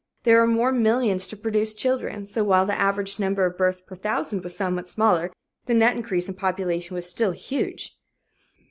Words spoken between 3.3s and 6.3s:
of births per thousand was somewhat smaller, the net increase